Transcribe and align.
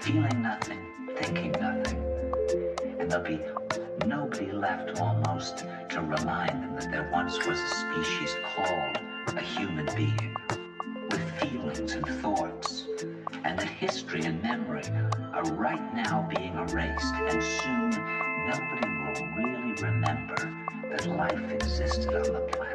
feeling 0.00 0.42
nothing, 0.42 0.78
thinking 1.16 1.52
nothing. 1.52 2.02
And 2.98 3.10
there'll 3.10 3.24
be 3.24 3.40
nobody 4.06 4.50
left 4.52 5.00
almost 5.00 5.64
to 5.90 6.00
remind 6.00 6.62
them 6.62 6.76
that 6.76 6.90
there 6.90 7.08
once 7.12 7.38
was 7.46 7.58
a 7.58 7.68
species 7.68 8.36
called 8.54 8.98
a 9.28 9.40
human 9.40 9.86
being 9.96 10.34
with 11.10 11.30
feelings 11.40 11.92
and 11.92 12.06
thoughts. 12.20 12.86
And 13.44 13.58
that 13.58 13.68
history 13.68 14.22
and 14.24 14.42
memory 14.42 14.84
are 15.32 15.44
right 15.54 15.94
now 15.94 16.28
being 16.34 16.54
erased. 16.54 17.14
And 17.14 17.42
soon, 17.42 17.90
nobody 18.46 18.88
will 18.88 19.26
really 19.36 19.72
remember 19.80 20.52
that 20.90 21.06
life 21.06 21.50
existed 21.52 22.14
on 22.14 22.32
the 22.32 22.40
planet. 22.52 22.69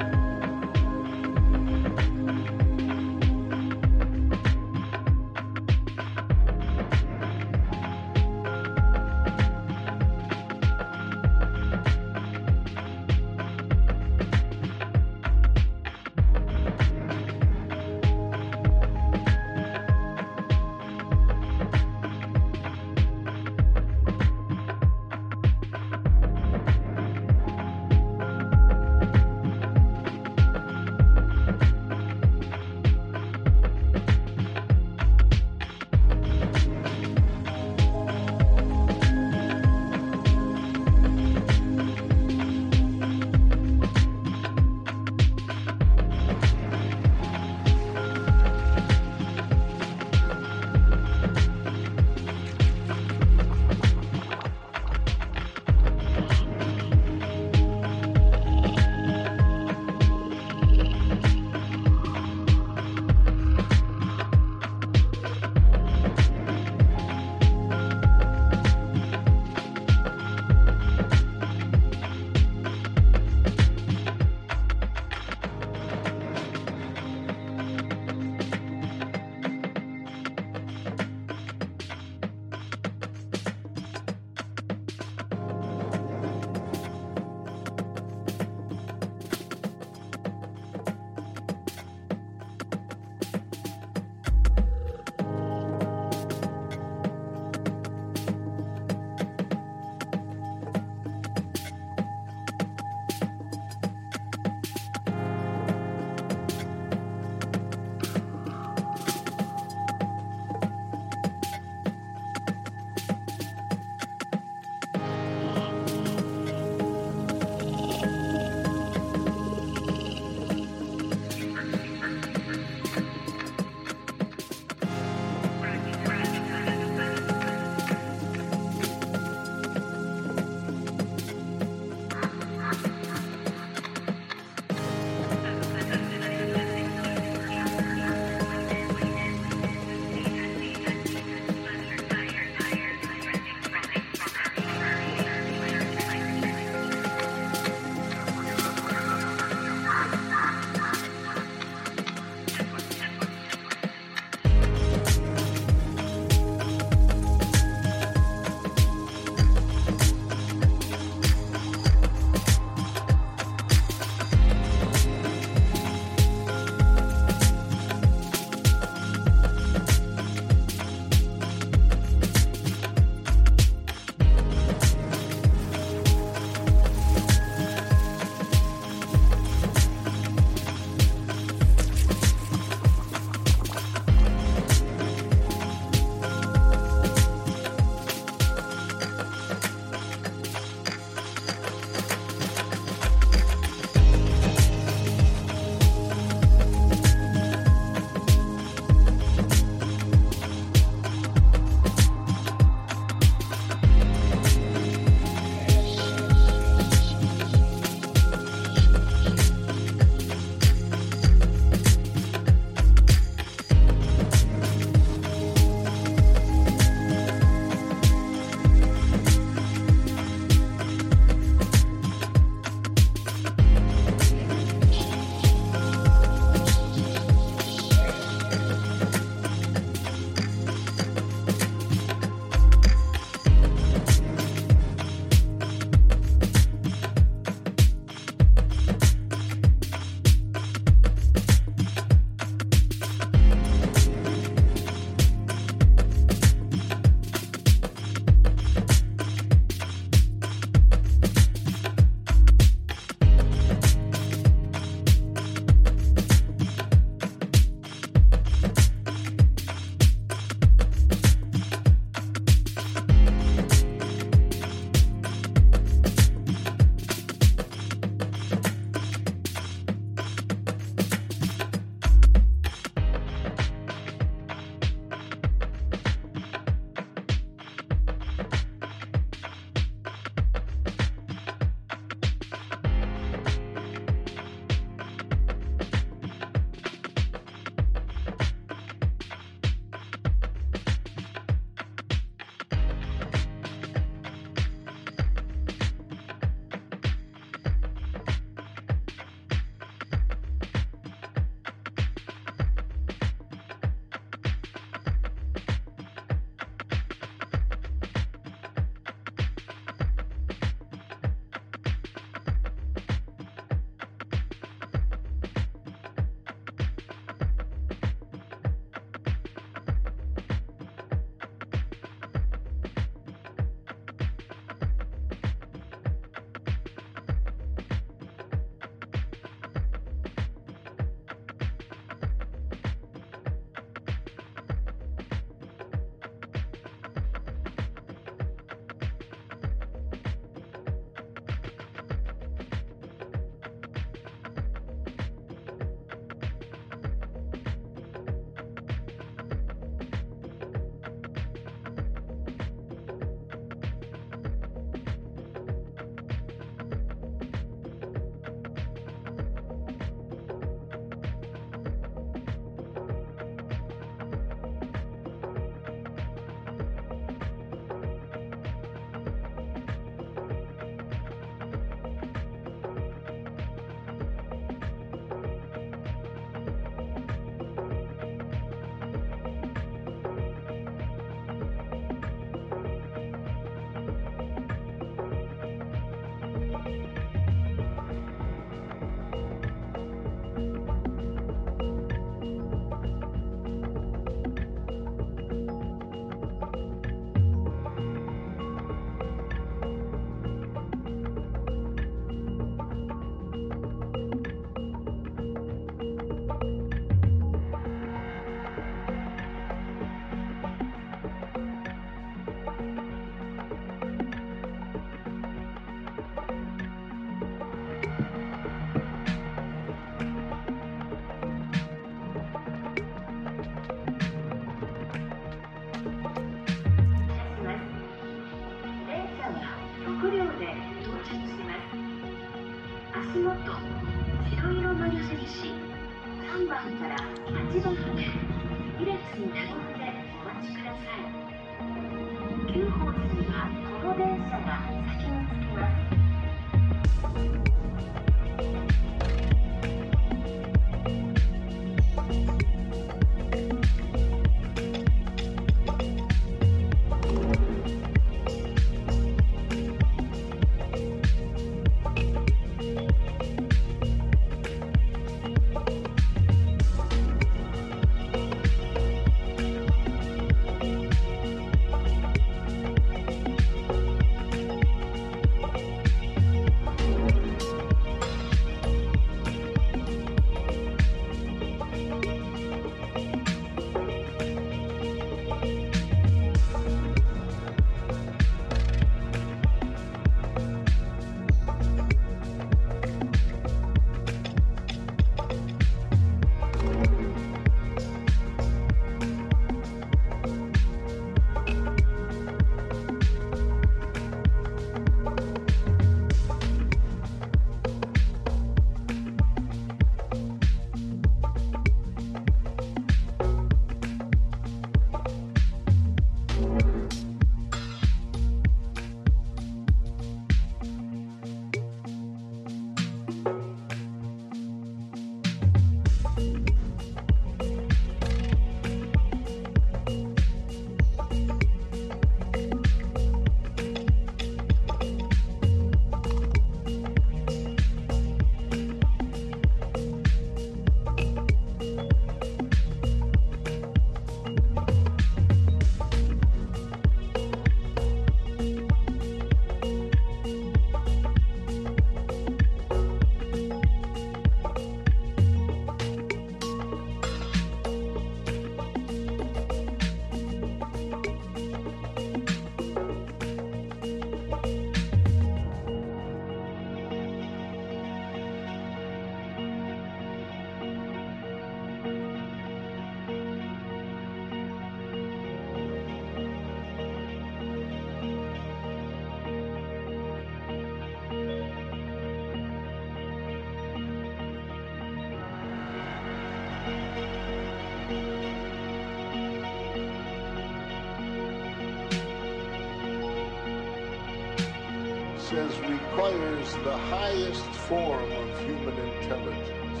requires 596.28 596.72
the 596.84 596.96
highest 596.96 597.64
form 597.88 598.30
of 598.32 598.60
human 598.60 598.98
intelligence 598.98 600.00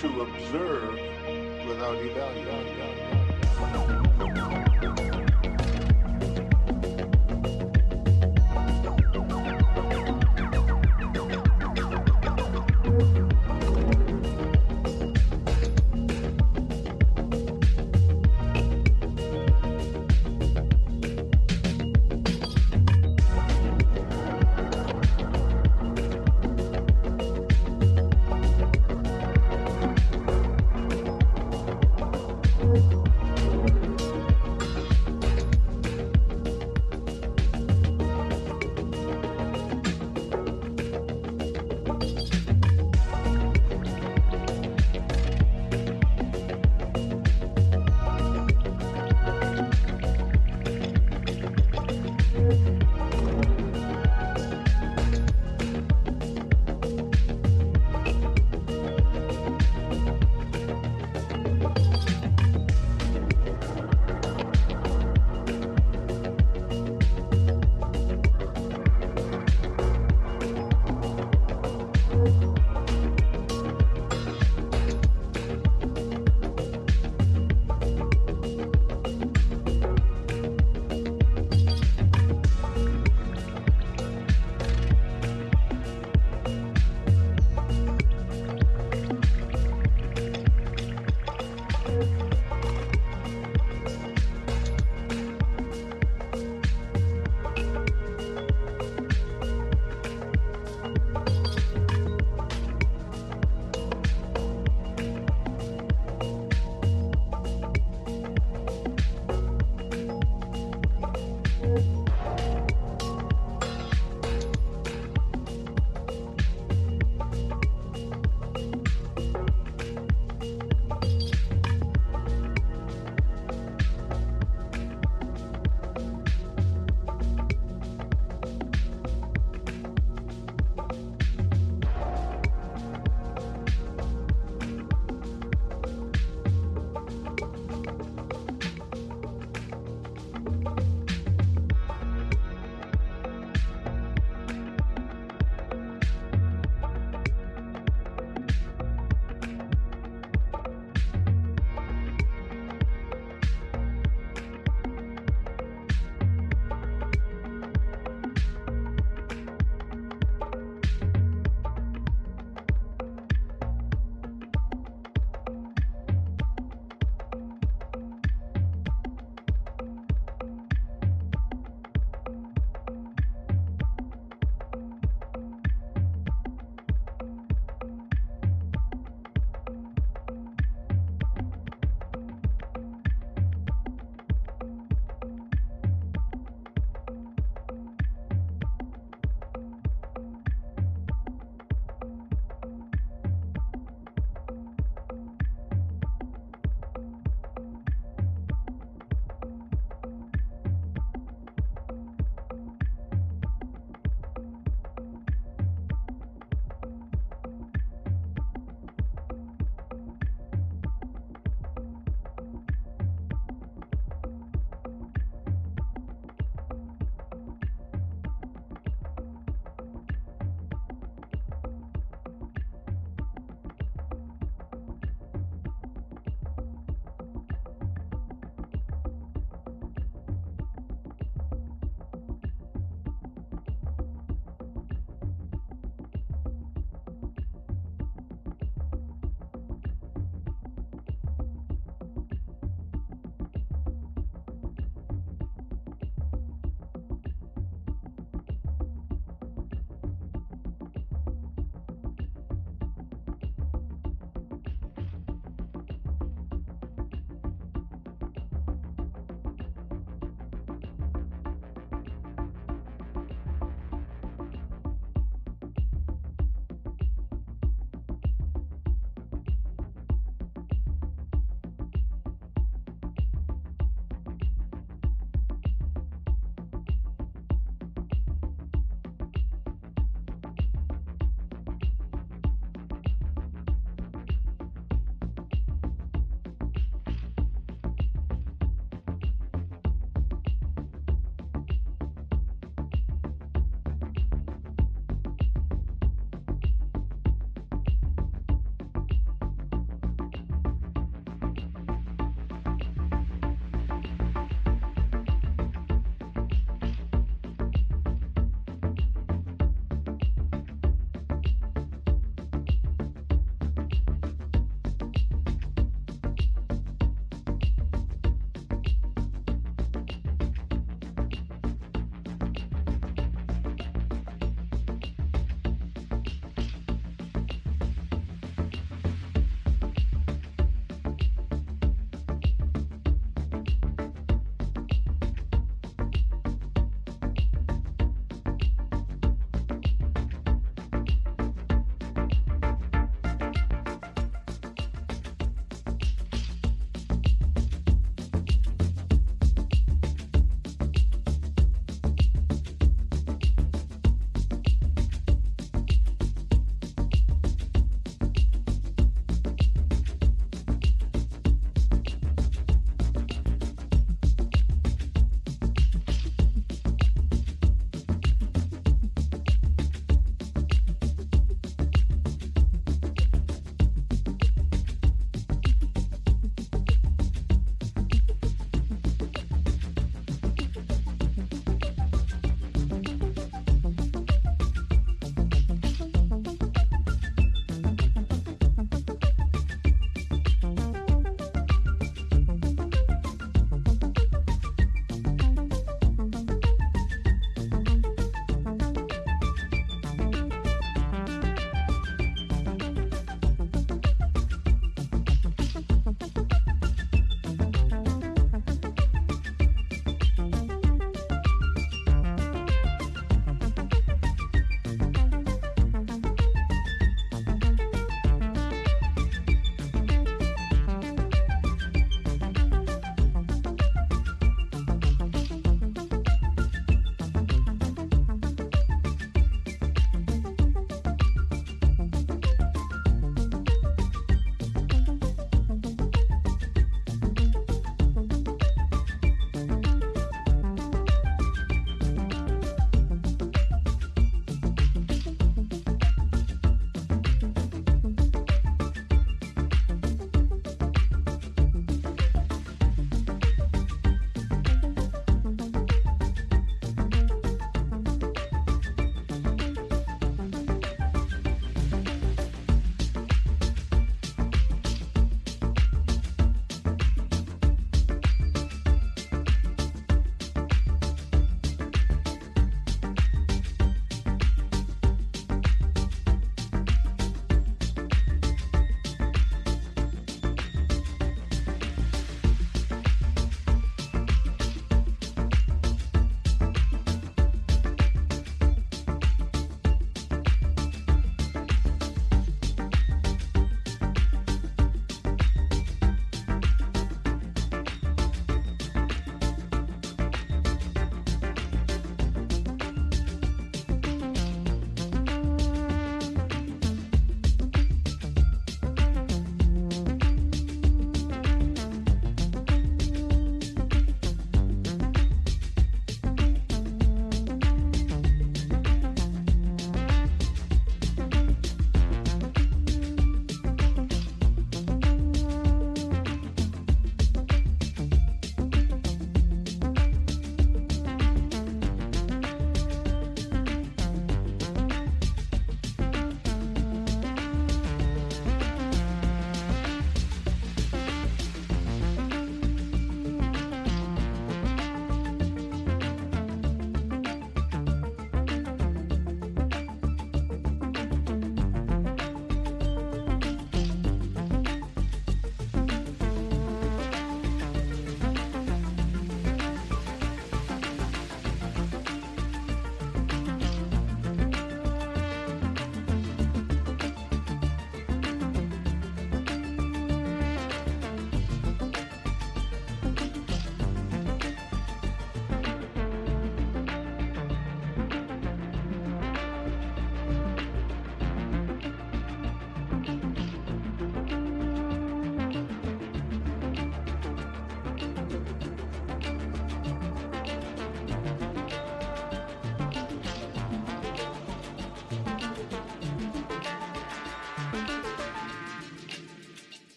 to 0.00 0.20
observe 0.22 0.98
without 1.66 1.96
evaluating. 1.96 2.83